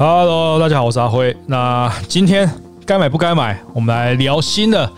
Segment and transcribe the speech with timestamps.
[0.00, 1.36] Hello，大家好，我是阿辉。
[1.44, 2.48] 那今天
[2.86, 4.88] 该买不该买，我们来聊新的。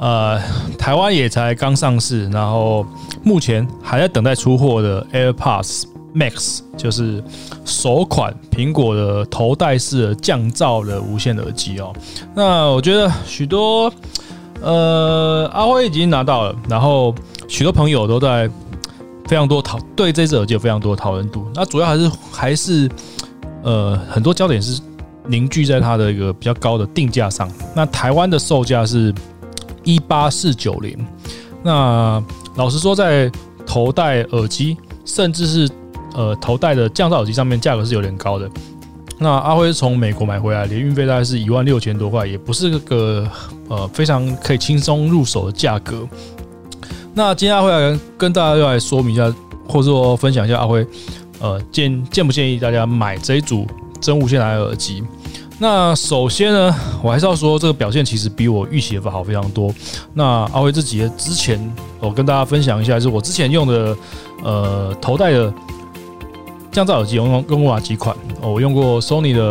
[0.00, 0.36] 呃，
[0.76, 2.84] 台湾也才刚上市，然后
[3.22, 7.22] 目前还在等待出货的 AirPods Max，就是
[7.64, 11.92] 首款苹果的头戴式降噪的无线耳机哦。
[12.34, 13.92] 那我觉得许多
[14.60, 17.14] 呃阿辉已经拿到了，然后
[17.46, 18.50] 许多朋友都在
[19.28, 21.46] 非常多讨对这只耳机有非常多的讨论度。
[21.54, 22.90] 那主要还是还是
[23.62, 24.80] 呃很多焦点是
[25.26, 27.50] 凝聚在它的一个比较高的定价上。
[27.74, 29.14] 那台湾的售价是。
[29.84, 30.96] 一八四九零，
[31.60, 32.22] 那
[32.54, 33.28] 老实说，在
[33.66, 35.68] 头戴耳机，甚至是
[36.14, 38.48] 呃头戴的降噪耳机上面，价格是有点高的。
[39.18, 43.28] 那阿辉从美国买回来，连运费大概是一万六千多块，也不是个
[43.66, 46.06] 呃非常可以轻松入手的价格。
[47.12, 49.34] 那今天阿辉来跟大家又来说明一下，
[49.66, 50.86] 或者说分享一下阿辉
[51.42, 53.66] 呃建建不建议大家买这一组
[54.00, 55.02] 真无线蓝牙耳机。
[55.58, 59.72] 那首先呢，我还是要说，这个表现其实比我预期的好非常多。
[60.14, 61.60] 那阿辉这几之前，
[62.00, 63.96] 我跟大家分享一下，就是我之前用的
[64.42, 65.52] 呃头戴的
[66.72, 68.16] 降噪耳机，用用过哪几款？
[68.42, 69.42] 我用过 Sony 的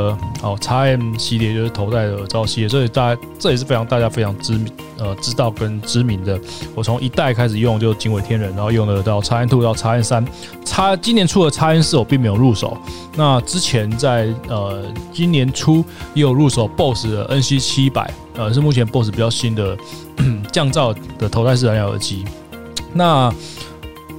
[0.42, 4.72] 哦 x M 系列，就是头戴的耳罩系列，所以大家这也是非常大家非常知名。
[4.98, 6.40] 呃，知道跟知名的，
[6.76, 10.24] 我从一代开始用就惊为天人，然后用了到叉 N Two 到叉 N 三，
[10.64, 12.78] 叉今年出的叉 N 四我并没有入手。
[13.16, 19.76] 那之前在呃今年初也有入手 BOSS 的 N C 七百，呃是目前 BOSS 比较新的
[20.54, 22.24] 降噪的头戴式蓝牙耳机。
[22.94, 23.34] 那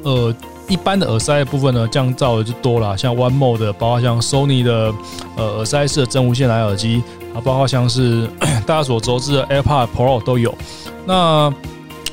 [0.03, 0.35] 呃
[0.73, 4.91] 一般的耳塞的部分呢，降噪的就多了，像 One Mode，包括像 Sony 的
[5.37, 7.03] 呃耳塞式的真无线蓝牙耳机。
[7.35, 8.27] 啊，包括像是
[8.67, 10.55] 大家所熟知的 AirPod Pro 都有。
[11.07, 11.53] 那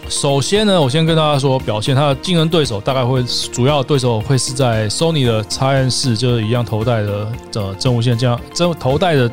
[0.08, 9.30] 首先呢，我先跟大家说，表现它的竞争对手大概会主要对手会是在 Sony 的 x N 四，就是一样头戴的呃真无线降真头戴的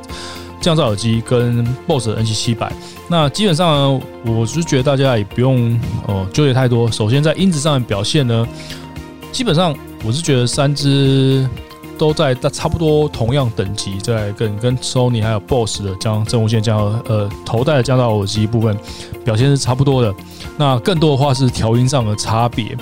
[0.60, 2.72] 降噪耳机，跟 BOSS 的 N 七七百。
[3.08, 5.78] 那基本上，我是觉得大家也不用
[6.08, 6.90] 哦纠结太多。
[6.90, 8.44] 首先在音质上的表现呢，
[9.36, 11.46] 基本上我是觉得三支。
[11.98, 18.76] 都在差不多同样等级，在跟跟 Sony 还有 BOSS 的降真无线降呃头戴的降噪耳机部分
[19.24, 20.14] 表现是差不多的。
[20.58, 22.76] 那更多的话是调音上的差别。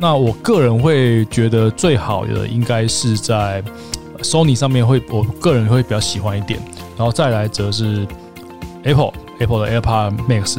[0.00, 3.62] 那我个人会觉得最好的应该是在
[4.18, 6.58] Sony 上面会，我个人会比较喜欢一点。
[6.96, 8.04] 然后再来则是
[8.82, 10.58] Apple Apple 的 AirPod Max，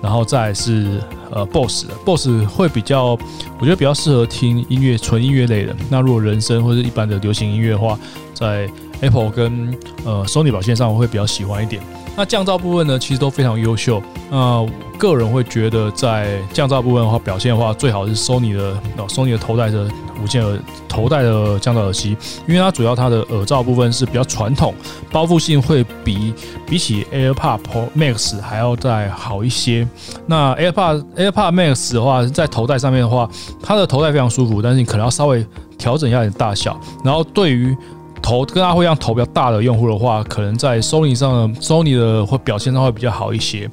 [0.00, 1.00] 然后再是。
[1.30, 3.18] 呃，Boss 的 Boss 会比较，
[3.58, 5.74] 我觉得比较适合听音乐，纯音乐类的。
[5.88, 7.98] 那如果人声或者一般的流行音乐的话，
[8.34, 8.68] 在
[9.00, 9.74] Apple 跟
[10.04, 11.82] 呃 Sony 表现上，我会比较喜欢一点。
[12.16, 14.02] 那降噪部分呢，其实都非常优秀。
[14.30, 14.66] 那
[14.98, 18.62] 个人会觉得，在降噪部分的话，表现的话，最好是 Sony 的
[18.98, 19.88] 哦，Sony 的头戴的
[20.22, 20.58] 无线耳
[20.88, 22.16] 头戴的降噪耳机，
[22.46, 24.74] 因为它主要它的耳罩部分是比较传统，
[25.10, 26.34] 包覆性会比
[26.66, 29.86] 比起 AirPod Pro Max 还要再好一些。
[30.26, 33.28] 那 AirPod AirPod Max 的话，在头戴上面的话，
[33.62, 35.44] 它的头戴非常舒服，但是你可能要稍微
[35.78, 36.78] 调整一下你的大小。
[37.04, 37.76] 然后对于
[38.22, 43.70] 头跟它会一样头比较大的用户的话，可能在 Sony 上的，Sony 的会表现上会比较好一些。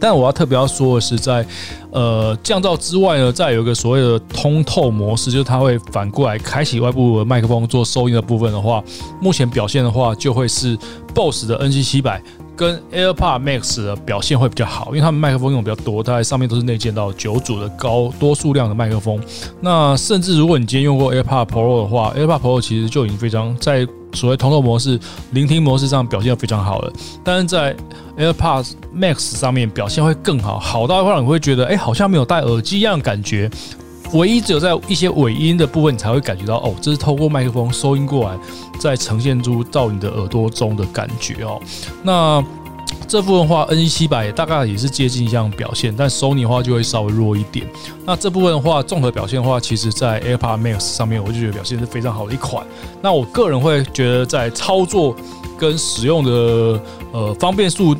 [0.00, 1.46] 但我要特别要说的是，在
[1.92, 8.82] 呃降噪之外呢，再有一个所谓的通透模式，就是它会反过来开启外部麦克风做收音的部分的话，
[9.20, 10.76] 目前表现的话就会是
[11.14, 12.22] BOSS 的 N G 七百
[12.56, 19.20] 跟 AirPod Max 的表现会比较好，因为他们麦克风用的比较多，它在上面都是内建到九组的高多数量的麦克风。
[19.60, 23.86] 那甚至如果你今天用过 AirPod Pro 的话，AirPod Pro 其实就已经非常在。
[24.12, 24.98] 所谓通透模式、
[25.32, 26.92] 聆听模式上表现非常好了，
[27.24, 27.74] 但是在
[28.18, 33.50] AirPods Max 上面表现会更好，好到会让你会觉得，哎，好像没有戴耳机一样感觉。
[34.12, 38.36] 唯一只有在一些尾音的部分，你才会感觉到，哦，这是透过麦克风收音过来，
[38.80, 41.60] 再呈现出到你的耳朵中的感觉哦。
[42.02, 42.44] 那
[43.08, 47.66] 这部分话，NE 七百大概也是接近一样表现，但 Sony 的话就会稍微弱一点。
[48.04, 52.64] 那这部分的话，综合表现的话，其实在 AirPod Max 上面，我就觉得表现是非常好的一款。
[53.02, 55.16] 那我个人会觉得，在操作
[55.58, 56.80] 跟使用的
[57.12, 57.96] 呃方便速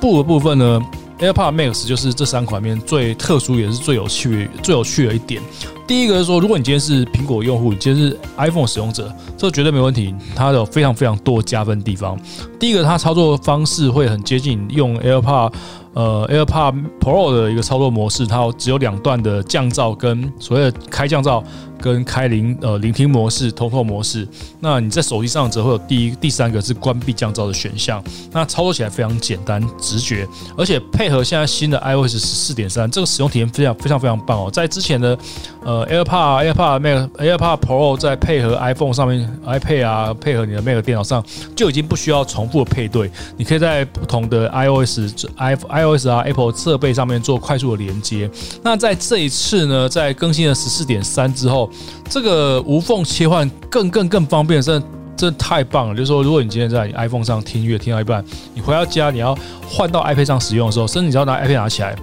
[0.00, 0.80] 部的部分呢
[1.18, 5.40] ，AirPod Max 就是这三款里面最特殊也是最有趣、最有趣的一点。
[5.86, 10.14] 第一个是说，如果你今天是苹果用户，你今天是 iPhone 使用者，这绝对没问题。
[10.34, 12.18] 它有非常非常多加分地方。
[12.58, 15.52] 第一个，它操作方式会很接近用 AirPod
[15.92, 21.42] 呃 AirPod Pro 的一个操作模式，它只有两段的降噪跟所谓的开降噪
[21.82, 24.26] 跟开聆呃聆听模式、通透模式。
[24.60, 28.02] 那你在手机上则会有第一、第三个是关闭降噪的选项。
[28.30, 30.26] 那操作起来非常简单、直觉，
[30.56, 34.50] 而且配合现在新的 iOS 十四点三，这个使用体验非常非常非常棒哦。
[34.50, 35.18] 在之前的
[35.64, 41.24] 呃 AirPod、AirPod Max、AirPod Pro 在配合 iPhone 上面、iPad 啊，配合你的 Mac 电脑上，
[41.56, 48.30] 就已经不需要重复的配对，你可以在不同的 iOS、i iOS 啊 Apple 设备上面做快速的连接。
[48.62, 51.68] 那在这一次呢，在更新了十四点三之后，
[52.08, 55.94] 这个无缝切换更更更方便，真的真的太棒了。
[55.94, 58.24] 就是说，如果你今天在你 iPhone 上听音乐听到一半，
[58.54, 59.36] 你回到家你要
[59.68, 61.96] 换到 iPad 上使用的时候，甚至你只要拿 iPad 拿起来，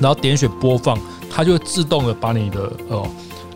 [0.00, 0.98] 然后点选播放，
[1.30, 3.08] 它就会自动的把你的哦。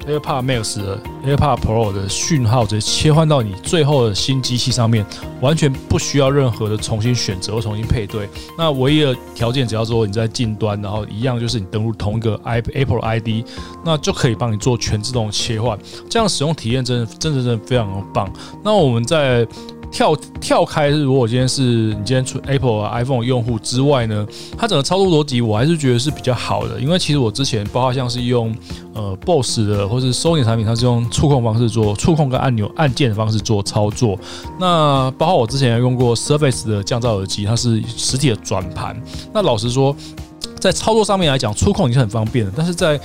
[0.08, 5.04] AirPod Max 的 AirPod Pro 的讯号直接切换到你最后的新机器上面，
[5.42, 8.28] 完全不需要任何的重新选择或重新配对。
[8.56, 13.44] 那唯一的条件，只要说你在近端，然后一样就是你登录同一个 i Apple ID，
[13.84, 15.78] 那就可以帮你做全自动切换。
[16.08, 18.32] 这样使用体验真的真的真的非常的棒。
[18.64, 19.46] 那我们在
[19.90, 24.26] 跳跳开，如果今天是你今天出 Apple iPhone 用户之外呢，
[24.56, 28.54] 它整个操作逻辑我还是觉得是比较好的，因为其实我之前包括像是用
[28.94, 34.18] 呃 BOSS 的或是 Sony 产品，它是用触控方式做触控跟按钮按键的方式做操作。
[34.60, 38.96] 那包括我之前用过 Surface 的降噪耳机，它是实体的转盘。
[39.32, 39.96] 那老实说，
[40.60, 43.00] 在操作上面来讲，触控已经很方便了，但是在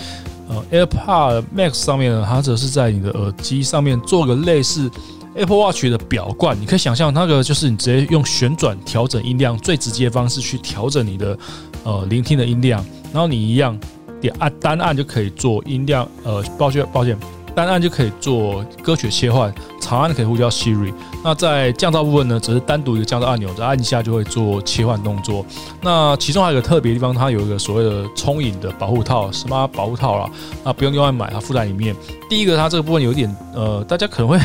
[0.49, 4.91] 呃 AirPod Max 上面呢，它则是在你的耳机上面做个类似。
[5.35, 11.37] Apple Watch 的表冠，你可以想象那个就是你直接用旋转调整音量最直接的方式去调整你的
[11.83, 13.77] 呃聆听的音量，然后你一样
[14.21, 17.17] 点按单按就可以做音量，呃，抱歉抱歉，
[17.55, 19.51] 单按就可以做歌曲切换，
[19.81, 20.93] 长按可以呼叫 Siri。
[21.23, 25.43] 那在降噪部分呢，只是单独一个降噪按钮，再按一下就会做切换动作。
[25.81, 30.29] 那其中还有一个特别地方，它有一个所谓的冲饮的保护套，什么保护套啦，
[30.63, 31.95] 那不用另外买，它附在里面。
[32.29, 34.37] 第一个，它这个部分有点呃，大家可能会。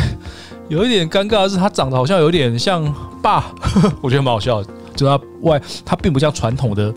[0.69, 3.53] 有一点尴尬的是，他长得好像有点像爸，
[4.03, 4.71] 我觉得蛮好笑的。
[4.95, 6.93] 就他外，他并不像传统的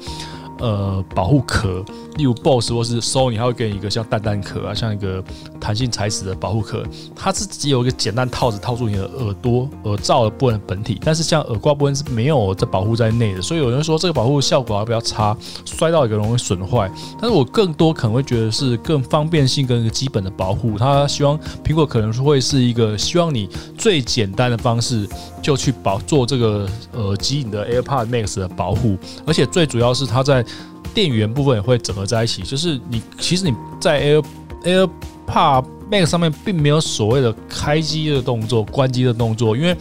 [0.59, 1.83] 呃保护壳。
[2.17, 5.23] 例如 BOSS 或是 Sony，它会给你一个像蛋蛋壳啊，像一个
[5.59, 6.83] 弹性材质的保护壳，
[7.15, 15.35] 它是只有一个简单套子套住你的耳朵耳罩的部分本体，但是像耳挂部分是没有在保护在内的，所以有人说这个保护效果还比较差，
[15.65, 16.91] 摔到一个容易损坏。
[17.19, 25.07] 但是我更多可能会觉得是更方便性跟一个基本的保护，它希望苹果可能会是一个希望你最简单的方式
[25.41, 30.45] 就去保做这个耳机你的 AirPod Max 的保护，而且最主要是它在。
[30.93, 34.23] 电源部分也会整合在一起，就是你其实你在 Air
[34.63, 39.75] AirPod Max 上面并没有所谓的开机的动作、关机的动作，因为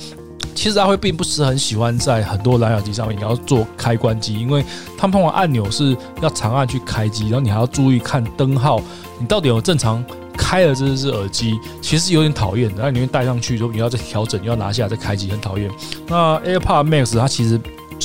[0.55, 4.65] 其实阿辉并不是很喜欢在很多蓝牙耳机上面你要做开关机，因为
[4.99, 8.81] 他们通常按钮是要长按去开机，然后你还要注意看灯号，
[9.19, 10.05] 你到底有正常
[10.37, 12.69] 开了这只耳机，其实有点讨厌。
[12.75, 12.83] 的。
[12.83, 15.71] 那你会戴上去，之后你要再调整，又要拿下来再开机，很讨厌。
[16.09, 17.59] 那 AirPod Max 它其实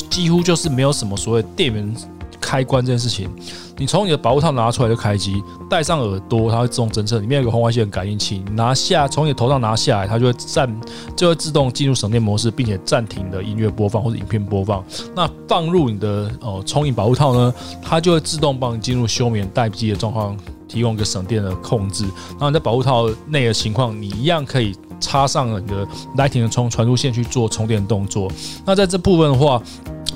[0.09, 1.95] 几乎就是没有什么所谓电源。
[2.45, 3.27] 开关这件事情，
[3.75, 10.81] 你从你的保护套拿出来就开机，戴上耳朵，它会自动侦测里面有个红外线感应器，拿下从你的头上拿下来，它就会暂
[11.15, 14.83] 就会自动进入省电模式，并且暂停的音乐播放或者影片播放。
[15.15, 17.51] 那放入你的哦充盈保护套呢，
[17.81, 20.37] 它就会自动帮你进入休眠待机的状况，
[20.67, 22.03] 提供一个省电的控制。
[22.33, 25.83] 然后你在保护套内的情况，你一样可以插上你的
[26.15, 28.31] Lightning 的充传输线去做充电动作。
[28.63, 29.59] 那在这部分的话。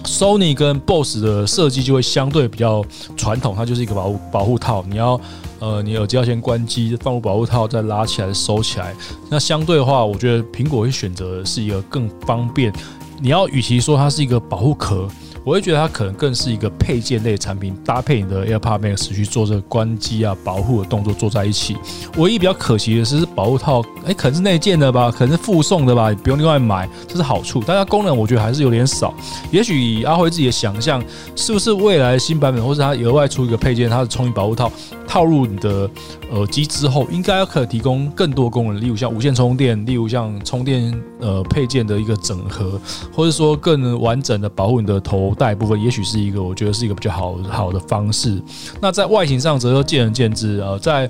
[0.10, 2.84] Sony 跟 BOSS 的设计就会相对比较
[3.16, 5.22] 传统，它就是一个保护保护套，你要
[5.60, 8.96] 呃，你耳机要先关机，放入保护套，再拉起来收起来。
[9.30, 12.74] 那相对的话，我觉得苹果会选择是一个更方便。
[13.22, 15.08] 你要与其说它是一个保护壳。
[15.44, 21.76] 我会觉得它可能更是一个配件类产品，搭配你的 AirPod Max 去做这个关机啊、保护的动作做在一起。
[22.18, 27.64] 唯一比较可惜的是，保护套哎，可能是内件的吧，可能是附送的吧，不用另外买，这是好处。
[27.66, 29.14] 但它功能我觉得还是有点少。
[29.50, 31.04] 也许阿辉自己的想象，
[31.36, 34.72] 是不是未来新版本，或者它额外出一个配件，它的充电保护套
[35.08, 35.90] 套入你的
[36.32, 42.80] 耳机之后，应该可以提供更多功能，例如像无线充电，例如像充电呃配件的一个整合，
[43.14, 45.34] 或者说更完整的保护你的头。
[45.38, 48.42] 戴部分也许是一个，我觉得是一个比较好好的方式。
[48.80, 50.60] 那在外形上则又见仁见智。
[50.60, 51.10] 啊，在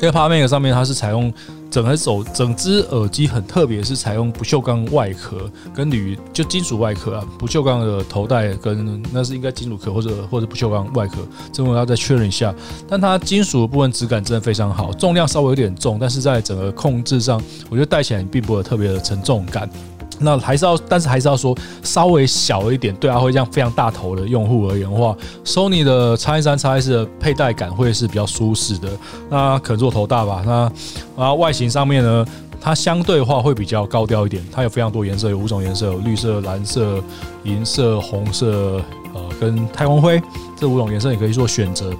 [0.00, 1.32] AirPod Max 上面，它是采用
[1.70, 11.18] 整个手整只耳机很特别，是采用不锈钢外壳跟铝就金属外壳啊，不锈钢的头带跟那是应该金属壳或者或者不锈钢外壳，
[11.52, 12.54] 这我要再确认一下。
[12.88, 19.68] 但它金属部分质感真的非常好，重量稍微有点重，但是在整个控制上，我觉得戴起来并不会特别的沉重感。
[20.20, 28.88] 那还是要，但是还是要说稍微小一点，对阿辉这样非常大头的用户而言的话，Sony 的 X 三 X S 的佩戴感会是比较舒适的。
[29.30, 30.42] 那可做头大吧。
[30.44, 32.26] 那啊外形上面呢，
[32.60, 34.44] 它相对的话会比较高调一点。
[34.52, 37.02] 它有非常多颜色，有五种颜色，有绿色、蓝色、
[37.44, 38.82] 银色、红色，
[39.14, 40.20] 呃，跟太空灰
[40.56, 41.92] 这五种颜色你可以做选择。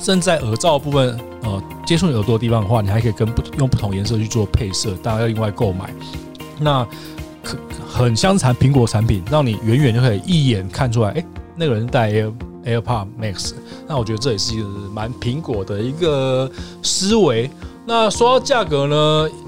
[0.00, 5.88] 正在耳罩部分，呃，接触耳朵的地方的话，你还可以跟不用不同颜色去做配色，大家要另外购买。
[6.58, 6.86] 那
[7.88, 11.24] 很相残苹果产品，让你远远就可以一眼看出来，哎，
[11.56, 12.32] 那个人戴 Air
[12.64, 13.52] AirPod Max。
[13.88, 16.50] 那我觉得这也是一个蛮苹果的一个
[16.82, 17.50] 思维。
[17.84, 18.96] 那说到价格呢，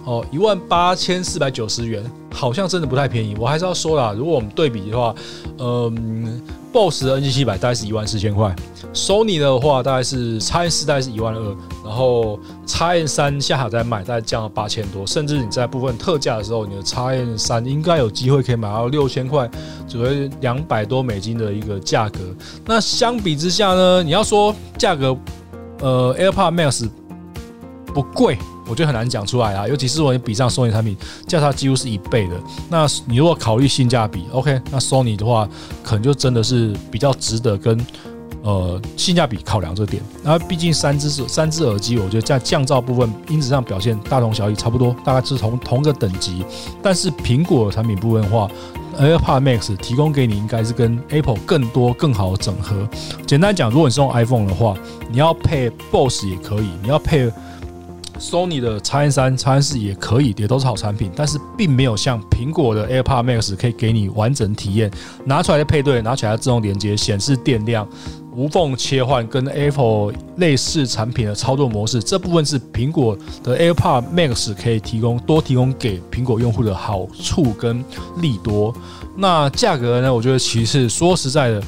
[0.04, 2.04] 哦，一万八千四百九十元，
[2.44, 3.34] 好像真的不太便宜。
[3.38, 5.14] 我还是要说啦，如果我们对比的话，
[5.58, 6.42] 嗯。
[6.74, 8.52] BOSS 的 NG 七百大概是一万四千块
[8.92, 12.36] ，Sony 的话大概是 X N 四大概是一万二，然后
[12.66, 19.48] X N 三下海再买大概降了八千多，甚至你在部分特价的时候，你的 X N 三应该有机会可以买到六千块，
[19.86, 22.18] 只会两百多美金的一个价格。
[22.66, 25.16] 那相比之下呢，你要说价格，
[25.78, 26.88] 呃，AirPod Max
[27.94, 28.36] 不贵。
[28.66, 32.35] 我觉得很难讲出来啊，尤其是我比上 Sony 产品，价差几乎是一倍的。
[32.68, 35.49] 那你如果考虑性价比，OK，那 Sony 的话，
[35.83, 37.78] 可能就真的是比较值得跟
[38.42, 40.02] 呃性价比考量这点。
[40.23, 46.44] 那毕竟三只是三只耳机，我觉得在降噪部分音质上表现大同小异，差不多，大概是同同个等级。
[46.83, 48.49] 但是苹果产品部分的话
[48.99, 52.88] ，AirPod Max 提供给你应该是跟 Apple 更多更好的整合。
[53.26, 54.75] 简单讲，如果你是用 iPhone 的话，
[55.11, 57.30] 你要配 BOSS 也可以，你要配。
[58.18, 64.90] Sony 的 X N 三、X N 四也可以，也都是好产品，但是并没有像苹果的 AirPod Max 可以给你完整体验。
[65.25, 67.87] 拿出来的配对，拿起来自动连接，显示电量，
[68.35, 77.85] 无缝切换，跟 Apple 类似产品的操作模式，这部分是苹果的 AirPod Max 可以提供多提供给苹果用户的好处跟
[78.21, 78.75] 利多。
[79.16, 80.12] 那价格呢？
[80.12, 81.62] 我觉得其实说实在的。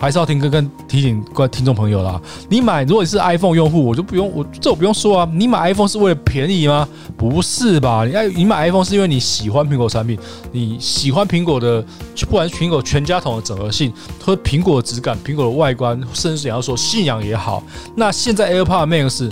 [0.00, 2.18] 还是要听哥跟提醒各位听众朋友啦。
[2.48, 5.30] 你买，如果你是 iPhone 用户，我就不用我这我不用说啊。
[5.34, 6.88] 你买 iPhone 是为了便宜吗？
[7.18, 8.06] 不是吧？
[8.06, 10.18] 你爱你买 iPhone 是因为你喜欢苹果产品，
[10.52, 11.84] 你喜欢苹果的，
[12.20, 17.62] 不管是苹果全家桶的整合性，和苹果的质感、苹果的外观，甚至你要说信仰也好。
[17.94, 19.30] 那现在 AirPod Max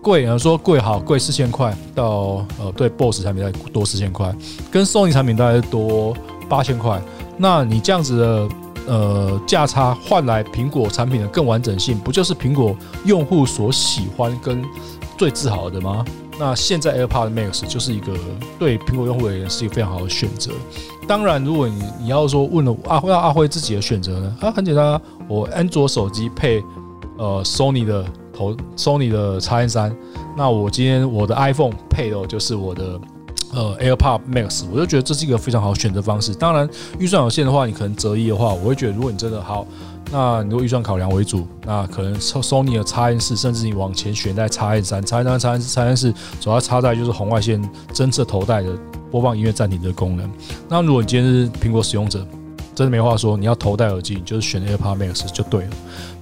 [0.00, 4.32] 贵，有人说贵好贵四千块，到呃对 BOSS 产品再多四千块，
[4.70, 6.16] 跟 Sony 产品大概多
[6.48, 7.02] 八千块。
[7.36, 8.48] 那你这样子的。
[8.86, 14.64] 呃，价差换来苹果产品的更完整性，不就是苹果用户所喜欢跟
[15.18, 16.04] 最自豪的吗？
[16.38, 18.12] 那现在 AirPod Max 就是一个
[18.58, 20.52] 对苹果用户而言是一个非常好的选择。
[21.08, 24.36] 当然，如果你你要说问了阿辉阿辉自己的选择呢？
[24.40, 26.62] 啊，很简单啊，我安卓手机配
[27.16, 29.96] 呃 Sony 的头 Sony 的 X N 三，
[30.36, 33.00] 那我今天我的 iPhone 配的就是我的。
[33.56, 36.34] 呃，AirPod Max，我就觉得这是一个非常好选择方式。
[36.34, 39.66] 当然，预算有限的话，你可能择一的话，我会觉得，如果你真的好，
[40.12, 48.68] 那你如果预算考量为主，那可能 Sony 的 X N 四，甚至你往前选在 X N 三、X N 三、X N 四、X N 四，主要插在就是红外线侦测头戴的
[49.10, 50.30] 播放音乐暂停的功能。
[50.68, 52.18] 那如果你今天是苹果使用者，
[52.74, 55.70] 真的没话说，你要头戴耳机，你就是选 AirPod Max 就对了。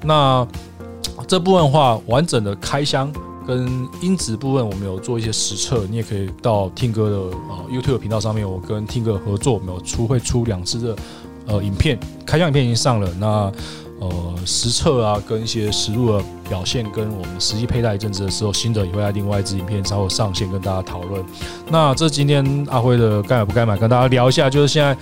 [0.04, 0.46] 那
[1.26, 3.12] 这部分的话，完整的开箱。
[3.46, 7.16] 跟音质部分，我们有做一些实测，你也可以到听歌的
[7.48, 10.96] 呃 YouTube 频道上面，我跟听歌合作，我们有出会出两支的
[11.46, 13.52] 呃影片，开箱影片已经上了，那
[14.00, 21.24] 呃实测啊跟一些实录的表现，跟我们实际佩戴一阵子的时候，新的也会在另外一支影片稍后上线跟大家讨论。
[21.70, 24.96] 那这今天阿辉的该买不该买，跟大家聊一下，就是现在。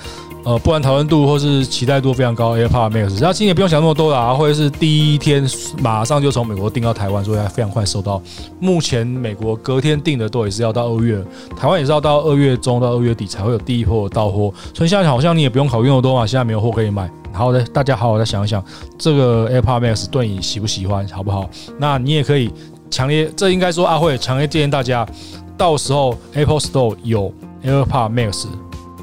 [0.44, 5.48] 呃，不管讨论度或是期待度非常高，AirPod Max，然后今年不用想那么多啦，或者是第一天
[5.80, 8.20] 马上就从美国订到台湾，所以非常快收到。
[8.58, 11.22] 目前美国隔天订的都也是要到二月，
[11.56, 17.08] 台湾也是要到二月中到二月底才会有第一波到货，所以现在好像你也不用考虑那么多嘛，现在没有货可以买。
[17.32, 18.62] 好的，大家好好再想一想，
[18.98, 21.48] 这个 AirPod Max 对你喜不喜欢，好不好？
[21.78, 22.50] 那你也可以
[22.90, 25.06] 强烈，这应该说阿慧强烈建议大家，
[25.56, 27.32] 到时候 Apple Store 有
[27.64, 28.46] AirPod Max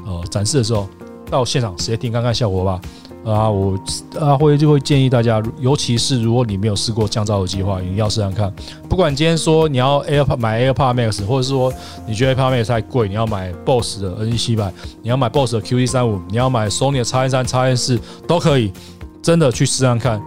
[0.04, 0.86] 呃展示的时候。
[1.30, 2.80] 到现场直接听看看效果吧。
[3.22, 3.78] 啊，我
[4.18, 8.50] 阿辉就会建议大家，尤其是如果你没有试过降噪耳机的话，你要试试看。
[8.88, 11.70] 不管今天说你要 AirPod 买 AirPod Max，或者是说
[12.06, 14.72] 你觉得 AirPod Max 太贵，你要买 BOSS 的 N 七百，
[15.02, 18.72] 你要买 BOSS 的 QD 三五，你要买 Sony 的 X N 三、X N 四都可以，
[19.22, 20.20] 真的去试试看。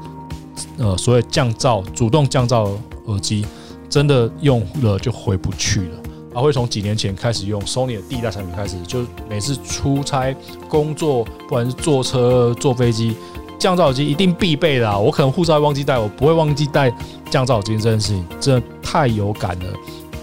[0.78, 2.70] 呃，所谓降噪、主动降噪
[3.08, 3.44] 耳机，
[3.90, 5.98] 真的用了就回不去了。
[6.34, 10.36] 啊会从几年前开始用 Sony 的第一代产品开始，就每次出差、
[10.68, 13.16] 工作，不管是坐车、坐飞机，
[13.60, 15.00] 降噪耳机一定必备的。
[15.00, 16.92] 我可能护照忘记带，我不会忘记带
[17.30, 19.66] 降噪耳机这件事情，真的太有感了。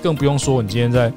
[0.03, 1.13] 更不用说你今天在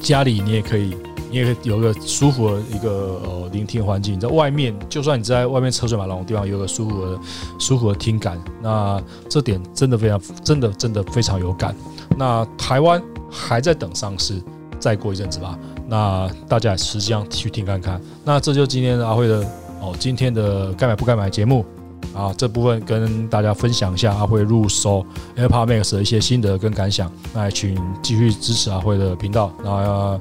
[0.00, 0.96] 家里，你也可以，
[1.30, 4.18] 你也可以有个舒服的一个呃聆听环境。
[4.20, 7.18] 在外面，就算你在外面车水马龙的地方，有个舒服的
[7.58, 11.74] 舒服的听感，那这点真的非常真的真的非常有感。
[12.16, 13.02] 那台湾
[13.34, 14.40] 还在等上市，
[14.78, 15.58] 再过一阵子吧。
[15.88, 18.00] 那大家实际上去听看看。
[18.24, 19.44] 那这就今天的阿辉的
[19.80, 21.64] 哦，今天的该买不该买节目
[22.14, 25.04] 啊，这部分跟大家分享一下阿辉入手
[25.36, 27.10] AirPod Max 的一些心得跟感想。
[27.34, 30.18] 那请继续支持阿辉的频道，然后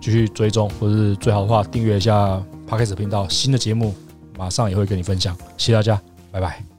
[0.00, 3.94] 继续追踪，或是最好的话订阅一下 Podcast 频道，新的节目
[4.38, 5.36] 马上也会跟你分享。
[5.58, 6.00] 谢谢大家，
[6.30, 6.71] 拜拜。